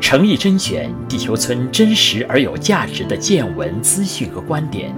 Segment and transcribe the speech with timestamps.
[0.00, 4.94] 诚意甄选地球村真实而有价值的见闻资讯和观点，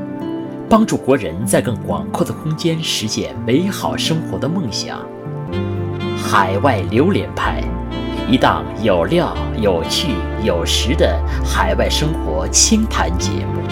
[0.69, 5.05] 帮助国人在更广阔的空间实现美好生活的梦想。
[6.17, 7.60] 海外榴莲派，
[8.31, 10.13] 一档有料、有趣、
[10.45, 13.63] 有实的海外生活轻谈节目。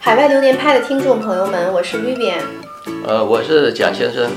[0.00, 2.63] 海外榴莲派的听众朋友们，我是 Vivian。
[3.06, 4.30] 呃，我是蒋先生。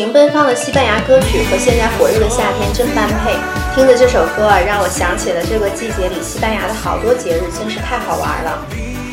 [0.00, 3.36] 情奔放的西班牙歌曲和现在火热的夏天真般配。
[3.76, 8.64] 听着这首歌啊，让我想起了这个季节里西班牙的好多节日，真是太好玩了。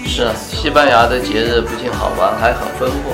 [0.07, 3.11] 是啊，西班牙的节日不仅好玩，还很丰富。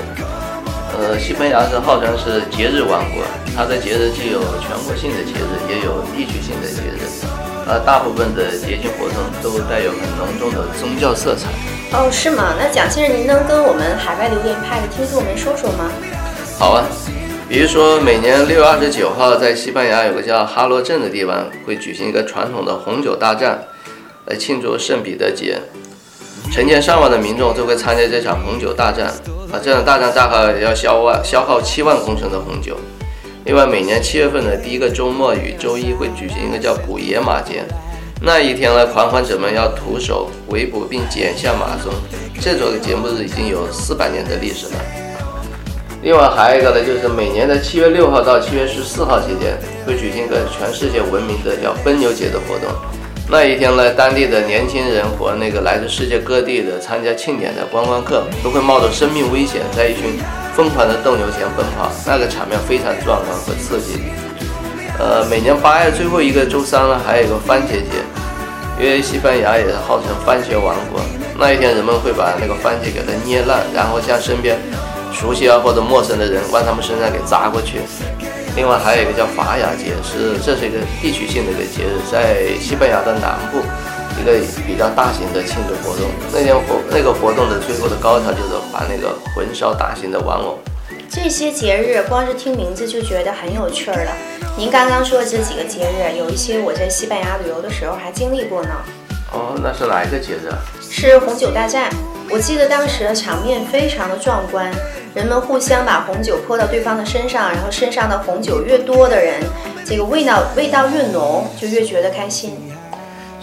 [0.94, 3.26] 呃，西班牙是号称是节日王国，
[3.58, 7.02] 它的节日既有全国性的节日，也有地区性的节日。
[7.66, 11.50] 呃，大部分的节庆活动都带有很浓重的宗教色彩。
[11.98, 12.54] 哦，是吗？
[12.54, 15.90] 那蒋先生，您能跟我们海外榴莲派的听众们说说吗？
[16.60, 16.86] 好啊，
[17.54, 23.64] 比如说每年六月二十九号，在西班牙有个叫哈罗镇的地方，会举行一个传统的红酒大战，
[24.26, 25.60] 来庆祝圣彼得节。
[26.52, 29.06] 成千上万的民众都会参加这场红酒大战
[29.52, 29.62] 啊！
[29.64, 32.76] 这场大战大概要消万消耗七万公升的红酒。
[33.46, 37.64] 另外，每年七月份的第一个周末与周一会举行一个叫捕野马节，
[38.24, 41.94] 那一天呢，狂欢者们要徒手围捕并剪下马鬃。
[42.42, 45.03] 这种节目已经有四百年的历史了。
[46.04, 52.68] 另外还有一个呢，就是每年的七月六号到七月十四号期间，会举行一个全世界闻名的叫奔牛节的活动。
[53.30, 60.20] 那一天呢，当地的年轻人和那个来自世界各地的参加庆典的观光客，都会冒着生命危险，在一群
[60.54, 64.04] 疯狂的斗牛前奔跑，那个场面非常壮观和刺激。
[65.00, 68.04] 呃，每年八月最后一个周三呢，还有一个番茄节，
[68.78, 71.00] 因为西班牙也号称番茄王国。
[71.40, 74.58] 那一天，人们会把那个番茄给它捏烂，然后向身边
[75.14, 77.80] 熟悉啊或者陌生的人往他们身上给砸过去。
[78.56, 83.58] 另外还有一个叫法雅节，是这是一个地区性的一个节日，在西班牙的南部
[84.22, 84.34] 一个
[84.68, 86.08] 比较大型的庆祝活动。
[86.32, 90.60] 那天活那个活动的最后的高潮就是把那个焚烧大型的玩偶。
[91.10, 94.12] 这些节日光是听名字就觉得很有趣儿了。
[94.56, 98.70] 您刚刚说的这几个节日，有一些我在西班牙旅游的时候还经历过呢。
[99.32, 100.58] 哦，那是哪一个节日啊？
[100.92, 101.90] 是红酒大战，
[102.30, 104.72] 我记得当时的场面非常的壮观，
[105.14, 109.42] 人们互相把红酒泼到对方的身上，然后身上的红酒越多的人，
[109.86, 112.58] 这个味道味道越浓，就越觉得开心。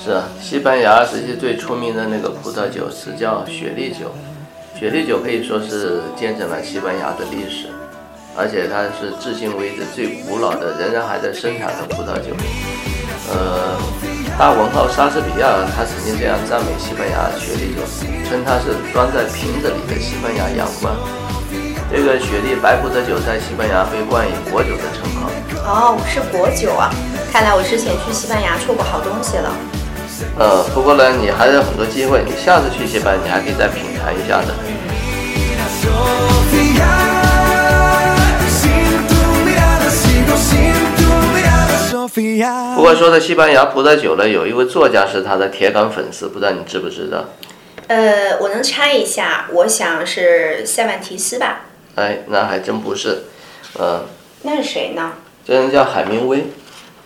[0.03, 4.13] 是啊，西班牙实际最出名的那个葡萄酒是叫雪莉酒，
[4.79, 7.67] 雪莉酒可以说是见证了西班牙的历史，
[8.35, 12.35] 而且它是至今为止最古老的，仍然还在生产的葡萄酒。
[13.29, 13.77] 呃，
[14.41, 17.83] 大文豪莎士比亚他曾经这样赞美西班牙雪莉酒，
[18.25, 20.97] 称它是装在瓶子里的西班牙阳光。
[21.93, 25.29] 这个雪莉白葡萄酒在西班牙被冠以国酒的称号。
[25.69, 26.89] 哦，是国酒啊！
[27.31, 29.53] 看来我之前去西班牙错过好东西了。
[30.39, 34.55] 呃，不过呢，你还有很多机会，你下次去西班牙，你还可以再品尝一下的。
[42.75, 47.25] 不过说到西班牙葡萄酒呢，有一位作家是他的铁杆粉丝，不知道你知不知道？
[47.87, 51.67] 呃，我能猜一下，我想是塞万提斯吧？
[51.95, 53.25] 哎，那还真不是，
[53.79, 54.05] 呃，
[54.43, 55.13] 那是谁呢？
[55.47, 56.47] 这人叫海明威。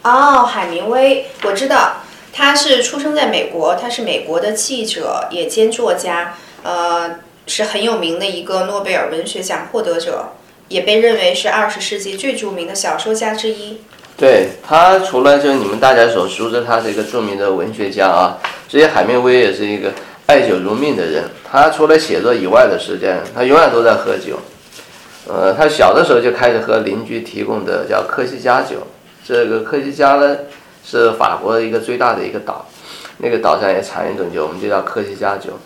[0.02, 1.96] 哦，海明威，我知道，
[2.32, 10.32] 他是出生在美国，他是美国的记者，也兼作家，呃，是很有名的一个诺贝尔文学奖获得者，
[10.68, 13.82] 也被认为是二十世纪最著名的小说家之一。
[14.16, 18.38] 对他，除了就是你们大家所熟知，他是一个著名的文学家啊，
[18.68, 19.90] 所以海明威也是一个
[20.26, 21.24] 爱酒如命的人。
[21.50, 24.38] 他除了写作以外的时间，他永远都在喝酒。
[25.26, 28.76] 呃，他小的时候就开始喝邻居提供的叫科西嘉酒。
[29.24, 30.36] 这个科西嘉呢，
[30.84, 32.66] 是法国的一个最大的一个岛，
[33.18, 35.58] 那个岛上也产一种酒，我们就叫科西嘉酒。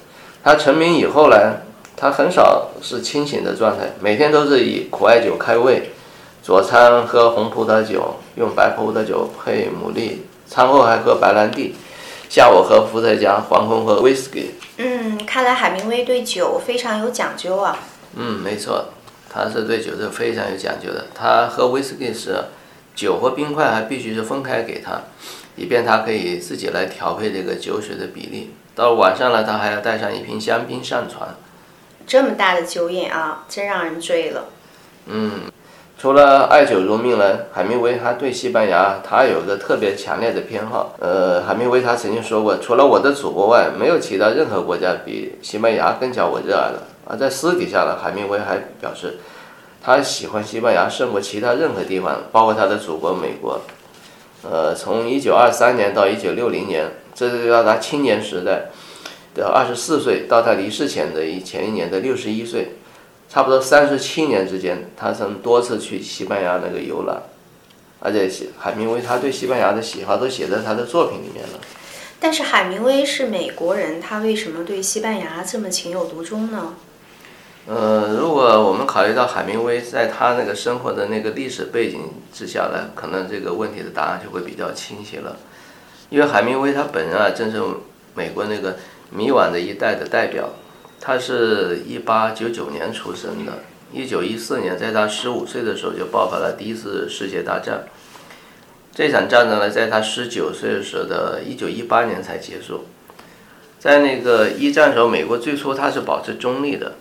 [0.42, 1.56] 他成名以后呢，
[1.96, 5.90] 他很少是清醒的状态，每天都是以苦艾酒开胃。
[6.48, 10.16] 早餐喝红葡萄酒，用白葡萄酒配牡蛎，
[10.46, 11.74] 餐后还喝白兰地，
[12.30, 14.54] 下午喝伏特加，黄昏喝威士忌。
[14.78, 17.78] 嗯，看来海明威对酒非常有讲究啊。
[18.16, 18.86] 嗯，没错。
[19.28, 21.08] 他是对酒是非常有讲究的。
[21.14, 22.42] 他喝威士忌时，
[22.94, 25.02] 酒和冰块还必须是分开给他，
[25.54, 28.54] 以便他可以自己来调配这个酒水的比例。
[28.74, 31.28] 到了晚上了，他还要带上一瓶香槟上船。
[32.06, 34.46] 这么大的酒瘾啊，真让人醉了。
[36.00, 40.94] 除了爱酒如命呢，海明威还对西班牙他有个特别强烈的偏好。
[41.00, 46.84] 呃，海明威他曾经说过，除了我的祖国外，没有其他任何国家比西班牙更加我热爱了。
[47.04, 49.18] 而在私底下呢，海明威还表示，
[49.82, 53.60] 他喜欢西班牙胜过其他任何地方，包括他的祖国美国。
[54.48, 58.66] 呃，从1923年到1960年，这是到他青年时代
[59.34, 62.76] 的24岁，到他离世前的一前一年的61岁。
[63.28, 67.22] 差不多三十七年之间，他曾多次去西班牙那个游览，
[68.00, 71.60] 而且西海明威他对西班牙的喜好都写在他的作品里面了。
[72.18, 76.74] 但是海明威是美国人，他为什么对西班牙这么情有独钟呢？
[77.66, 82.00] 呃，如果我们考虑到海明威在他那个生活的那个历史背景
[82.32, 85.36] 之下呢，可能这个问题的答案就会比较清晰了。
[86.08, 87.62] 因为海明威他本人啊，正是
[88.14, 88.78] 美国那个
[89.10, 90.48] 迷惘的一代的代表。
[91.00, 93.52] 他是一八九九年出生的，
[93.92, 97.84] 一九一四年，在他十五岁的时候就爆发了第一次世界大战。
[98.94, 102.86] 这场战争呢，在他十九岁时的一九一八年才结束。
[103.78, 106.94] 在那个一战时候，美国最初他是保持中立的，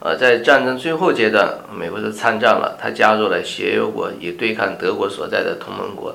[0.00, 6.14] 呃，在战争最后阶段，美国是参战了，他加入了协约国，以对抗德国所在的同盟国。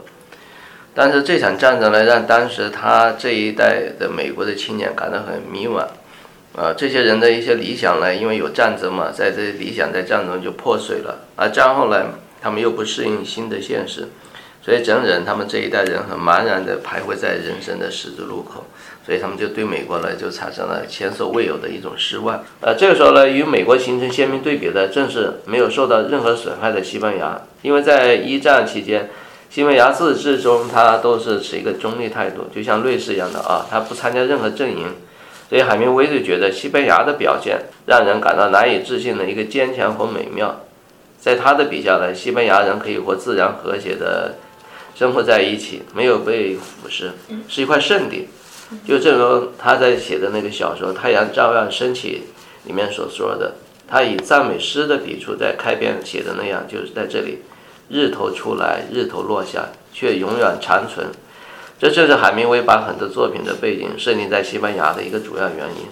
[0.94, 5.84] 但是这场战争呢，让当时他这一代的美国的青年感到很迷惘。
[6.56, 11.22] 啊，这些人的一些理想呢，因为有战争嘛，在这理想在战争就破碎了。
[11.36, 12.06] 而战后呢，
[12.40, 14.10] 他们又不适应新的现实，
[14.62, 18.66] 所以整整他们这一代人很茫然地徘徊在人生的十字路口，
[19.04, 22.44] 所以他们就对美国呢就产生了前所未有的一种失望。
[22.62, 29.10] 呃，这个时候呢，与美国形成鲜明对比的正是没有受到任何损害的西班牙，因为在一战期间，
[29.50, 34.94] 西班牙自始至终它都是持一个中立态度，就像瑞士一样的啊，它不参加任何阵营。
[35.54, 40.62] 所以海明威就觉得西班牙的表现让人感到难以置信的一个坚强和美妙，
[41.20, 44.34] 在他的笔下呢，西班牙人可以和自然和谐的
[44.96, 47.12] 生活在一起，没有被腐蚀，
[47.48, 48.30] 是一块圣地。
[48.84, 52.24] 就正如他在写的那个小说《太阳照样升起》
[52.68, 53.54] 里面所说的，
[53.88, 57.44] 他以赞美诗的笔触在开篇写的那样，就是在这里，
[57.90, 61.10] 日头出来，日头落下，却永远长存。
[61.80, 65.88] 这就是海明威把很多作品的背景设定在西班牙的一个主要原因。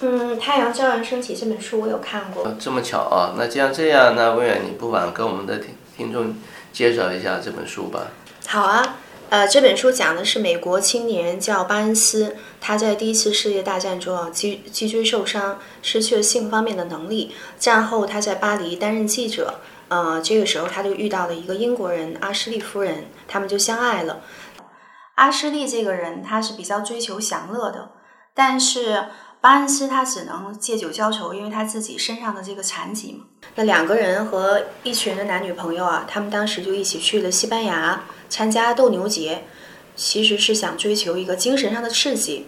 [0.00, 2.54] 嗯，《太阳照样升起》这本书我有看过。
[2.60, 3.34] 这么巧啊！
[3.38, 6.36] 那既然这样，那魏远，你不妨跟我们的听听众
[6.72, 8.08] 介绍一下这本书吧。
[8.46, 8.98] 好啊，
[9.30, 17.32] 呃，这本书讲的是美国青年叫巴恩斯，他在第一次世界大战中啊脊脊椎受伤，失去了性方面的能力。
[17.58, 24.20] 战后他在巴黎担任记者，呃，这个时候他就遇到了一个英国人阿什利夫人，他们就相爱了。
[25.16, 27.90] 阿什利这个人他是比较追求享乐的，
[28.32, 29.06] 但是
[29.40, 33.24] 巴恩斯他只能借酒浇愁，因为他自己身上的这个残疾嘛。
[33.54, 39.44] 那两个人和一群的男女朋友啊，他们当时就一起去了西班牙参加斗牛节，
[39.94, 42.46] 其实是想追求一个精神上的刺激。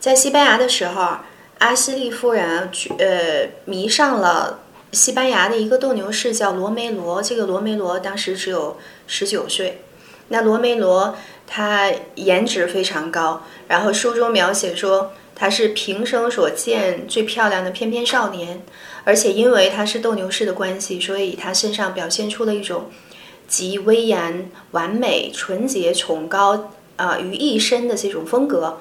[0.00, 1.18] 在西班牙的时候，
[1.58, 4.60] 阿西利夫人去呃迷上了
[4.90, 9.82] 西班牙的一个斗牛士叫罗梅罗，这个罗梅罗当时只有十九岁。
[10.28, 11.14] 那罗梅罗
[11.46, 18.62] 他颜值非常高，然后书中描写说他是平生所见最漂亮的翩翩少年，
[19.04, 22.86] 而且因为他是斗牛士的关系，所以他身上表现出了一种
[23.48, 28.78] 集威严、完美、纯洁、崇高啊、于一身的这种风格。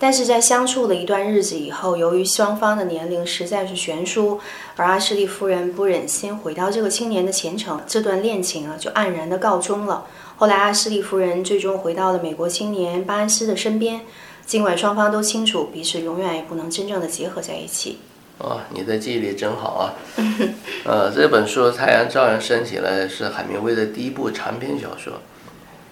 [0.00, 4.38] 但是在相处了一段日子以后，由于双方的年龄实在是悬殊，
[4.76, 10.06] 而阿什利夫人不忍心毁掉这个青年的前程，这段恋情啊就黯然的告终了。
[10.40, 14.02] 后来，阿什利夫人最终回到了美国青年巴恩斯的身边，
[14.46, 17.98] 尽管双方都清楚彼此永远也不能真正的结合在一起。
[18.38, 19.94] 哦，你的记忆力真好啊！
[20.86, 25.14] 呃，这本书《太阳照样升起来》是海明威的第一部长篇小说，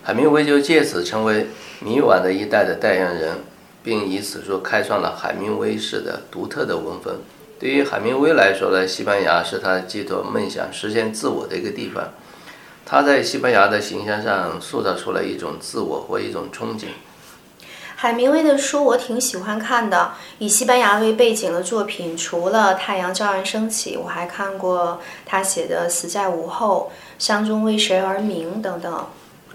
[0.05, 1.49] 海明威就借此成为
[1.81, 3.39] 迷惘的一代的代言人，
[3.83, 7.17] 并以此书开创了海明威式的独特的文风。
[7.59, 12.13] 对于海明威来说呢，西班牙是他寄托梦想、实现自我的一个地方。
[12.89, 16.87] 他在西班牙的形象上塑造出了一种自我或一种憧憬。
[17.97, 26.93] 海明威的书我挺喜欢看的，以西班牙为背景的作品，除了《太阳照样升起》，我还看过他写的《死在午后》
[27.27, 29.07] 《伤中为谁而鸣》等等。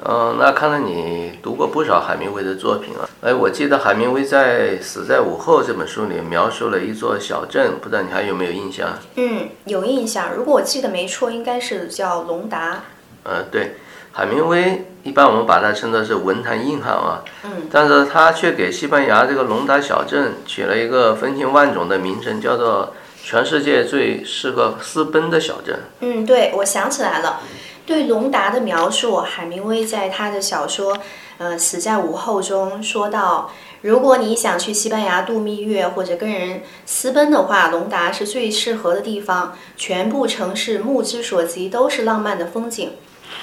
[0.04, 3.08] 嗯，那看来你读过不少海明威的作品啊。
[3.22, 8.90] 哎，我记得海明威在《死在午后》这本书里描述了一座小镇，不知道你还有没有印象？
[9.16, 10.34] 嗯，有印象。
[10.36, 12.84] 如果我记得没错，应该是叫隆达。
[13.24, 13.76] 呃，对，
[14.12, 25.80] 海明威一般我们把他称作是文坛硬汉啊，嗯，但是他却给西班牙这个隆达小镇取了一个风情万种的名称，叫做全世界最适合私奔的小镇。
[26.00, 27.40] 嗯，对，我想起来了。
[27.86, 30.96] 对隆达的描述，海明威在他的小说
[31.40, 33.52] 《呃死在午后》中说到，
[33.82, 39.58] 如果你想去西班牙度蜜月或者跟人私奔的话，隆达是最适合的地方。
[39.76, 42.92] 全部城市目之所及都是浪漫的风景。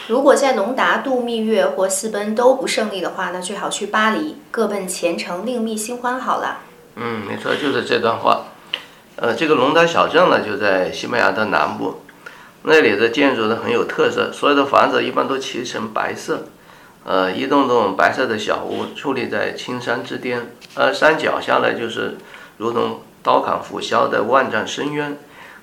[0.07, 6.61] 如果在隆达度蜜月或私奔都不胜利的话，那最好去巴黎，各奔前程，另觅新欢好了。
[6.95, 8.45] 嗯，没错，就是这段话。
[9.17, 12.03] 呃，这个隆达小镇呢，就在西班牙的南部，
[12.63, 16.47] 那里的建筑呢很有特色，所有的房子一般都漆成白色，
[17.09, 22.19] 呃，一栋栋白色的小屋矗立在青山之巅，而山脚下呢就是
[22.59, 25.17] 如同刀砍斧削的万丈深渊，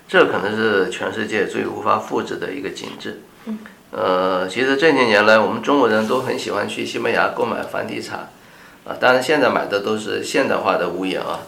[0.08, 3.20] 这可能是全世界最无法复制的一个景致。
[3.92, 8.28] 呃，其实这些年来，我们中国人都很喜欢去西班牙购买房地产，
[8.84, 11.38] 啊，当然现在买的都是现代化的屋檐啊。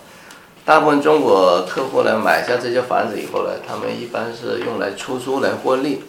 [0.64, 6.05] 大部分中国客户呢买下这些房子以后呢，他们一般是用来出租来获利，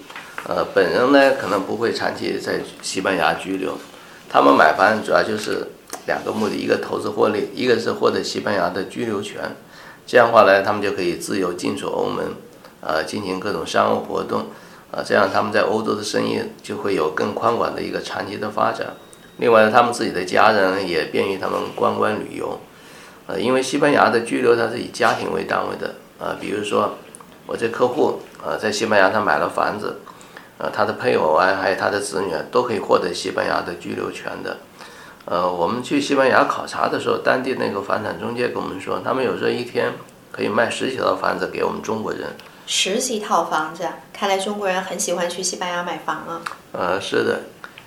[0.48, 3.78] 呃，本人呢可能不会长期在西班牙居留。
[4.30, 5.68] 他们买房主要就是
[6.08, 9.42] 两个目的，一个投资获利，一个是获得西班牙的居留权。
[10.08, 12.34] 这样话呢，他们就可以自由进出欧盟，
[12.82, 14.48] 呃，进行各种商务活动。
[14.92, 18.88] 啊，这样他们在欧洲的生意就会有更宽广的一个长期的发展。
[19.38, 22.60] 另外，他们自己的家人也便于他们观光旅游。
[23.28, 25.94] 呃，因为西班牙的居留它是以家庭为单位的。
[26.18, 26.96] 呃，比如说
[27.46, 30.00] 我这客户呃在西班牙他买了房子，
[30.60, 34.58] 呃，他的配偶啊还有他的子女啊都可以获得西班牙的居留权的。
[35.24, 39.94] 呃，我们去西班牙考察的时候，当地那个房产中介跟我们说，他们有时候一天
[40.32, 42.36] 可以卖十几套房子给我们中国人。
[42.68, 46.42] 十几套房子，看来中国人很喜欢去西班牙买房啊。
[46.74, 47.42] 呃，是的，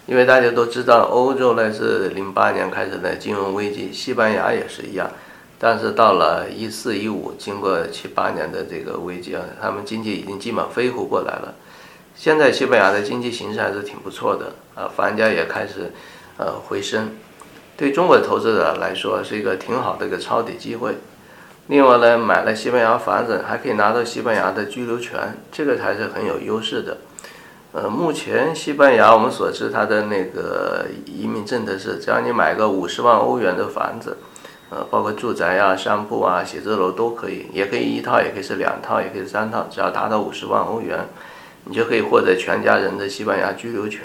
[0.06, 5.10] 因为大家都知道，欧洲呢是零八年开始的金融危机，西班牙也是一样。
[5.58, 11.54] 但是到了一四一五，经过七八年的这个危机啊，他们经济已经基本恢复过来了。
[12.14, 15.92] 现在西班牙的经济形势还是挺不错的啊，房价也开始
[16.36, 17.10] 呃回升，
[17.76, 20.96] 对中国投资者来说是一个挺好的一个抄底机会。
[21.68, 26.98] 另外呢，买了西班牙房子还可以拿到西班牙的居留权，这个才是很有优势的。
[27.72, 34.18] 呃，目前西班牙我们所知它的那个移民政策是，只要你买个五十万欧元的房子，
[34.70, 41.08] 呃，包括住宅啊、商铺啊、写字楼都可以，也可以一套，也可以是两套，也可以是三套，只要达到五十万欧元，
[41.64, 44.02] 你就可以获得全家人的西班牙居留权。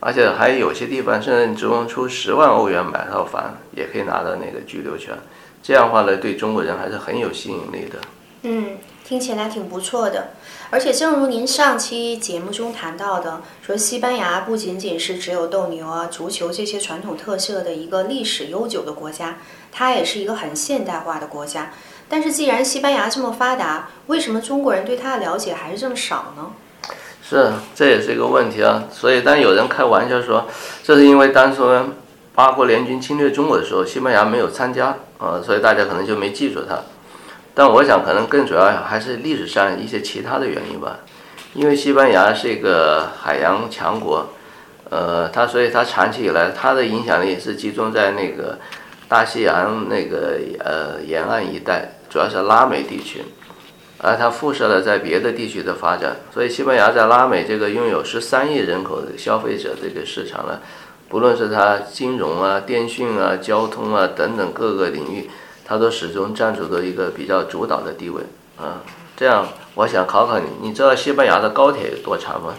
[0.00, 5.16] 而且还有些地方甚至你只用出十万欧元买套房，也可以拿到那个居留权。
[5.62, 7.98] 这样的话呢，对中国人还是很有吸引力的。
[8.42, 10.30] 嗯，听起来挺不错的。
[10.70, 19.38] 而且正如您上期节目中谈到的，说西班牙不仅仅是只有斗牛啊、足球这些传统特色的一个历史悠久的国家，
[19.70, 21.70] 它也是一个很现代化的国家。
[22.08, 26.50] 但是既然西班牙这么发达，为什么中国人对它的了解还是这么少呢？
[27.32, 28.84] 是，这也是一个问题啊。
[28.92, 30.46] 所以，当有人开玩笑说，
[30.82, 31.66] 这是因为当初
[32.34, 36.78] 八国联军侵略中国的时候，西班牙没有参加啊，所以大家可能就没记住它。
[37.54, 40.98] 但我想，可能更主要还是历史上一些其他的原因吧。
[41.54, 44.26] 因为西班牙是一个海洋强国，
[44.90, 48.58] 呃，它所以它长期以来它的影响力是集中在那个
[49.08, 53.24] 大西洋那个呃沿岸一带，主要是拉美地区，
[54.02, 56.16] 而它辐射了在别的地区的发展。
[56.34, 60.60] 所以西班牙在拉美这个拥有十三亿人口的消费者这个市场呢，
[61.08, 65.30] 不论是它金融啊、电讯啊、交通啊等等各个领域。
[65.64, 68.20] 它都始终占据着一个比较主导的地位
[68.58, 68.82] 啊。
[69.16, 72.52] 这样，我想考考你，你知道西班牙的高铁有多长吗？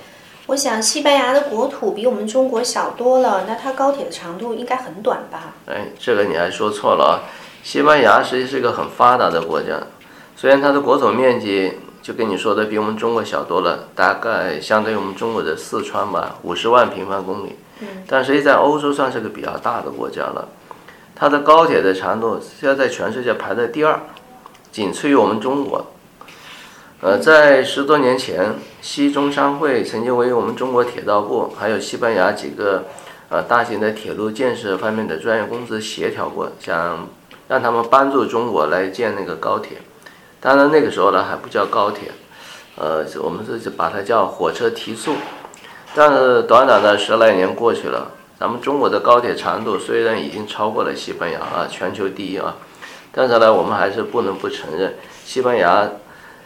[0.48, 5.54] 我想西班牙的国土比我们中国小多了，那它高铁的长度应该很短吧？
[5.68, 7.14] 哎，这个你还说错了啊！
[7.62, 9.74] 西班牙实际是一个很发达的国家，
[10.44, 11.72] 虽然它的国土面积
[12.02, 17.56] 就跟你说的比我们中国小多了，大概相当于我们中国的四川吧，五十万平方公里。
[17.80, 17.88] 嗯。
[18.06, 20.50] 但实际在欧洲算是个比较大的国家了。
[21.16, 24.02] 它的高铁的长度现在在全世界排在第二，
[24.70, 25.94] 仅次于我们中国。
[27.00, 32.84] 呃，在十多年前，西中商会曾经为我们中国铁道部还有西班牙几个
[33.30, 37.08] 呃大型的铁路建设方面的专业公司协调过，想
[37.48, 39.78] 让他们帮助中国来建那个高铁。
[40.44, 42.12] 当然那个时候呢还不叫高铁，
[42.76, 45.16] 呃，我们是把它叫火车提速。
[45.96, 52.58] 但是短短的十来年过去了，咱们中国的高铁长度虽然已经超过了西班牙啊，全球第一啊，
[53.14, 55.90] 但是呢，我们还是不能不承认，西班牙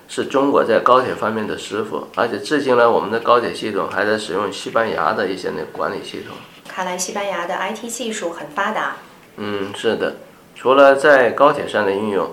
[0.08, 6.38] 是中国在高铁方面的师傅，而且至今呢，我们的高铁系统还在使用西班牙的一些那管理系统。
[6.68, 8.98] 看来西班牙的 IT 技术很发达。
[9.38, 10.18] 嗯，是的，
[10.54, 12.30] 除了在高铁上的应用，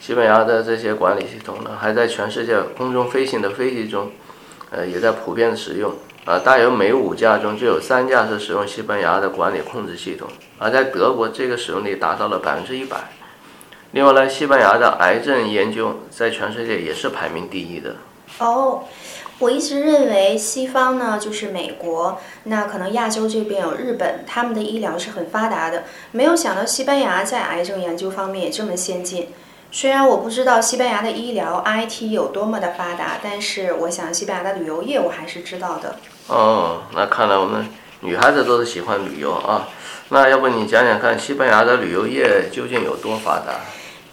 [0.00, 4.12] 西班牙的这些管理系统呢，还在全世界空中飞行的飞机中，
[4.70, 5.92] 呃，也在普遍的使用。
[6.24, 10.26] 啊，大约每五架中就有三架是使用西班牙的管理控制系统，
[10.58, 12.96] 而在德国，这个使用率达到了百分之一百。
[13.92, 17.94] 另外呢，西班牙的癌症研究在全世界也是排名第一的。
[18.40, 18.82] 哦，
[19.38, 25.84] 我一直认为西方呢就是美国，那可能亚洲这边有日本，他们的医疗是很发达的。
[26.10, 29.28] 没有想到西班牙在癌症研究方面也这么先进。
[29.76, 35.96] 虽然我不知道西班牙的医疗 IT 有多么的发达，但是我想西班牙的旅游业我还是知道的。
[36.28, 37.68] 哦，那看来我们
[38.00, 39.68] 女孩子都是喜欢旅游啊。
[40.08, 43.52] 那要不你讲讲看，西班牙的旅游业究竟有多发达？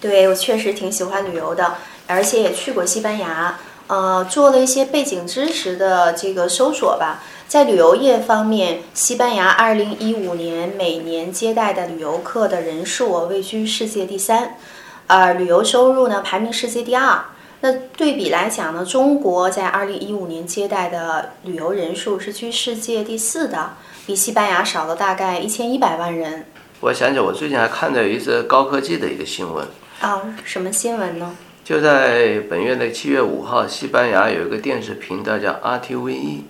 [0.01, 1.75] 对我确实挺喜欢旅游的，
[2.07, 7.23] 而且也去过西班牙，呃，做了一些背景知识的这个搜索吧。
[7.47, 14.57] 在旅游业方面，西班牙2015年每年接待的旅游客的人数位居世界第三，
[15.07, 17.25] 呃，旅游收入呢排名世界第二。
[17.61, 23.71] 那对比来讲呢，中国在2015年接待的旅游人数是居世界第四的，
[24.05, 26.45] 比西班牙少了大概1100万人。
[26.81, 29.65] 我想起我最近还看到有一则高科技的一个新闻，
[30.01, 31.33] 啊，什么新闻呢？
[31.63, 36.41] 就在本月的七月五号，西班牙有一个电视频道叫 RTVE，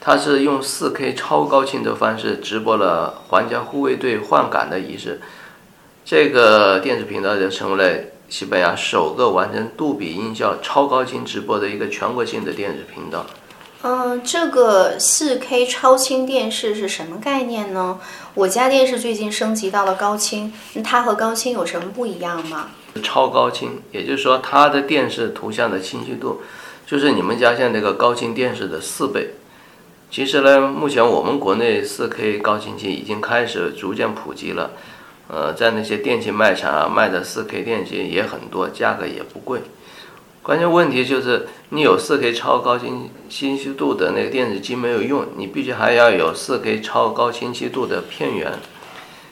[0.00, 5.20] 它是用 4K 超高清的方式直播了皇家护卫队换岗的仪式。
[6.04, 13.24] 这个电视频道就成为了西班牙首个完成杜比音效超高清直播的一个全国性的电视频道。
[13.80, 17.98] 嗯，这个 4K 超清电视是什么概念呢？
[18.34, 22.70] 我家电视最近升级到了高清，那它和高清有什么不一样吗？
[23.02, 26.42] 超高清，也就是说它的电视图像的清晰度，
[26.86, 29.30] 就是你们家现在这个高清电视的四倍。
[30.10, 34.70] 其实呢，目前我们国内 4K 高清机已经开始逐渐普及了，
[35.28, 39.62] 呃，在那些电器卖场啊卖的 4K 电器也很多，价格也不贵。
[40.42, 48.52] 关键问题就是你有 4K 超高清清晰度的那个电视机没有用，你必须还要有 4K 超高清晰度的片源。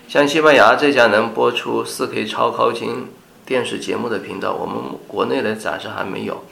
[0.09, 3.09] 像西班牙这家能播出 4K 超高清
[3.44, 4.76] 电视节目的频道，我们
[5.07, 6.44] 国内的暂时还没有。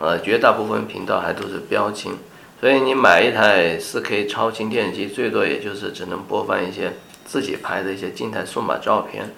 [0.00, 2.14] 呃，绝大部分频道还都是标清，
[2.60, 9.30] 所以你买一台 4K 超清电视机，最多也就是只能播放一些自己拍的一些静态数码照片，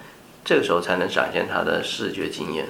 [0.43, 2.65] 这个时候才能展现他的视觉经验。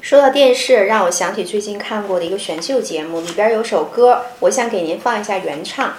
[0.00, 5.92] 说到电视，让我想起最近看过的一个选秀节目，里边有首歌，我想给您放一下原唱。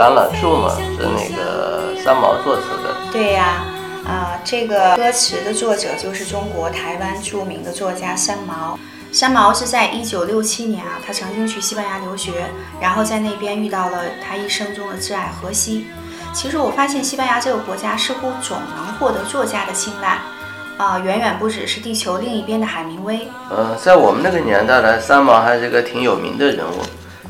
[0.00, 0.70] 橄榄树嘛？
[0.96, 3.12] 是那个三毛作词的。
[3.12, 3.62] 对呀、
[4.06, 8.78] 啊，这个歌词的作者就是中国台湾著名的作家三毛。
[9.12, 12.32] 三毛是在一九六七年啊，他曾经去西班牙留学，
[12.80, 15.84] 然后在那边遇到了他一生中的挚爱荷西。
[16.32, 20.18] 其实我发现西班牙这个国家似乎总能获得作家的青睐，
[20.78, 23.28] 啊、远远不只是地球另一边的海明威。
[23.50, 26.80] 呃，在我们那个年代呢，三毛还是个挺有名的人物，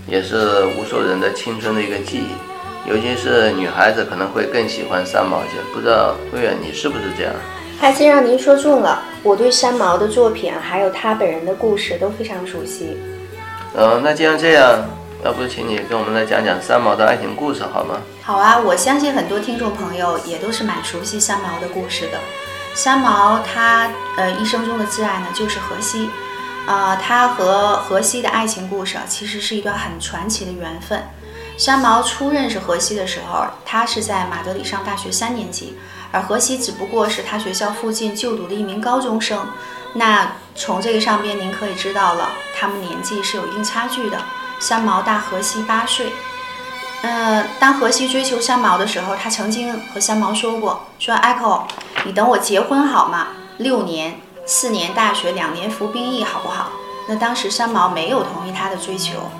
[0.06, 2.49] 也是无数人的青春的一个记忆。
[2.90, 7.32] 尤其是女孩子可能会更喜欢三毛一些，不知道慧远你是不是这样？
[7.78, 12.98] 还真让您说中了，我对三毛的作品还有他本人的故事都非常熟悉。
[13.76, 14.84] 嗯、那既然这样，
[15.24, 18.00] 要不请你跟我们来讲讲三毛的爱情故事好吗？
[18.22, 22.18] 好啊，我相信很多听众朋友也都是蛮熟悉三毛的故事的。
[22.74, 26.10] 三毛他呃一生中的挚爱呢就是荷西，
[26.66, 31.00] 啊、他和荷西的爱情故事啊，其实是一段很传奇的缘分。
[31.60, 35.76] 山毛初认识荷西的时候，他是在马德里上大学三年级，
[36.10, 39.46] 而荷西只不过是他学校附近就读的一名高中生。
[39.92, 44.18] 那从这个上边您可以知道了，他们年纪是有一定差距的。
[44.58, 46.10] 山毛大荷西八岁。
[47.02, 51.64] 呃，当荷西追求山毛的时候，他曾经和山毛说过：“说 Echo，
[52.06, 53.26] 你等我结婚好吗？
[53.58, 56.70] 六年，四年大学，两年服兵役，好不好？”
[57.06, 59.30] 那当时山毛没有同意他的追求。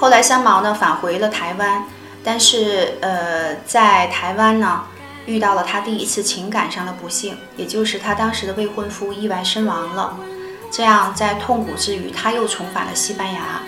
[0.00, 1.84] 后来三毛呢返回了台湾，
[2.22, 4.84] 但是呃，在台湾呢
[5.26, 10.16] 遇到了他第一次情感上的不幸，也就是他当时的未婚夫意外身亡了。
[10.70, 13.60] 这样在痛苦之余，他又重返了西班牙。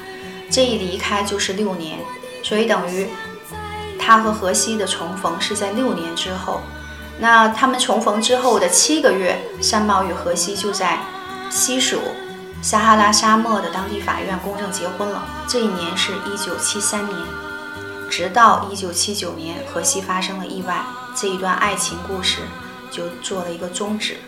[0.50, 1.98] 这一离开就是六年，
[2.42, 3.08] 所以等于
[3.98, 6.60] 他和荷西的重逢是在六年之后。
[7.18, 10.98] 那他们重逢之后的七个月，三毛与荷西就在
[11.50, 12.00] 西属
[12.62, 15.26] 撒哈拉沙漠的当地法院公证结婚了。
[15.48, 17.16] 这一年是一九七三年，
[18.10, 20.84] 直到一九七九年，荷西发生了意外，
[21.16, 22.38] 这一段爱情故事
[22.90, 24.18] 就做了一个终止。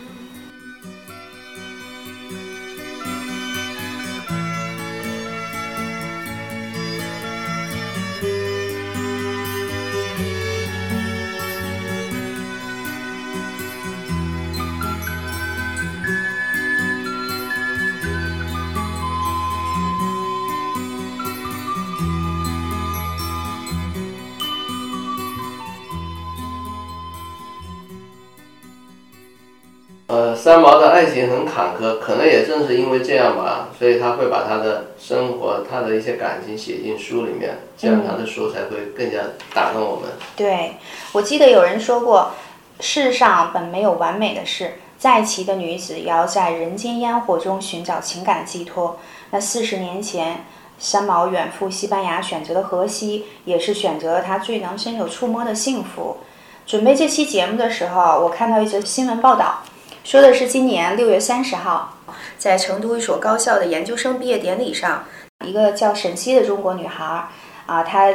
[30.12, 39.20] 呃，三毛的爱情很坎坷，可能也正是因为这样吧，所以他会把他的生活、他的一些感情写进书里面，这样他的书才会更加
[39.54, 40.10] 打动我们。
[40.36, 40.72] 对，
[41.12, 42.32] 我记得有人说过，
[42.78, 48.98] 世上本没有完美的事，再奇的女子也要在人间烟火中寻找情感寄托。
[49.30, 50.44] 那四十年前，
[50.78, 56.18] 三毛远赴西班牙，选择了荷西，也是选择了他最能伸手触摸的幸福。
[56.66, 59.62] 准备这期节目的时候，我看到一则新闻报道，
[60.04, 61.96] 说的是今年六月三十号，
[62.36, 65.04] 在成都一所高校的研究生毕业典礼上，
[65.46, 67.28] 一个叫沈西的中国女孩儿，
[67.66, 68.12] 啊，她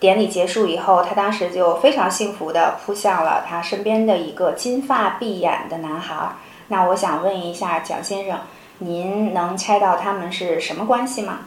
[0.00, 6.36] 典礼结束以后，她当时就非常幸福地扑向了她身边的一个金发碧眼的男孩儿。
[6.68, 8.38] 那我想问一下蒋先生，
[8.78, 11.40] 您能猜到他们是什么关系吗？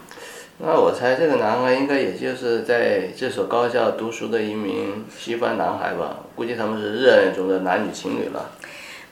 [0.60, 8.52] 那我猜这个男孩应该也就是在这所高校读书的一名西方男孩吧，估计他们是热恋中的男女情侣了。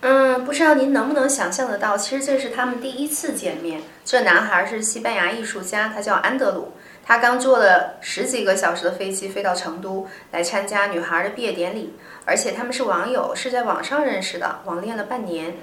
[0.01, 3.81] 嗯，不知道您能不能想象得到，其实这是他们第一次见面。
[4.05, 6.73] 这男孩是西班牙艺术家，他叫安德鲁。
[7.03, 11.93] 他刚坐了十几个小时的飞机飞到成都来参加女孩的毕业典礼，
[12.25, 15.55] 而且他们是网友，是在网上认识的，网恋了半年。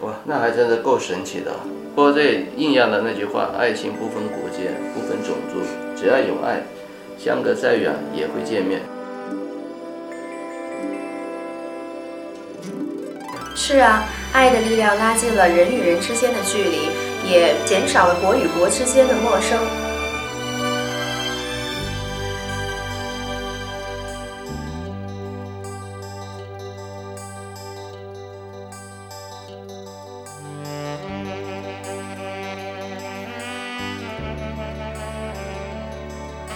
[0.00, 1.52] 哇，那还真的够神奇的。
[1.94, 5.60] 不过这应验了那句话：爱情不分国界，不分种族，
[5.94, 6.62] 只要有爱，
[7.18, 8.80] 相隔再远也会见面。
[13.70, 14.02] 是啊，
[14.32, 16.88] 爱的力量拉近了人与人之间的距离，
[17.30, 19.58] 也减少了国与国之间的陌生。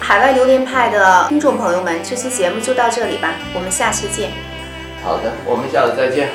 [0.00, 4.30] 海外榴莲派的听众朋友们，这期节目就到这里吧，我们下期见。
[5.04, 6.30] 好的，我们下次再见。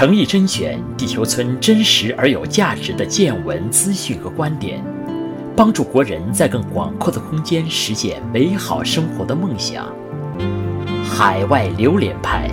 [0.00, 4.82] 诚意甄选地球村真实而有价值的见闻资讯和观点，
[5.54, 9.94] 帮助国人在更广阔的空间实现美好生活的梦想。
[11.04, 12.48] 海外榴莲派，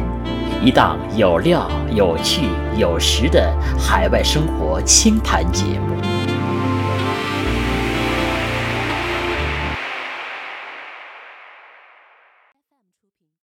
[0.62, 6.17] 一档有料、有趣、有实的海外生活清谈节目。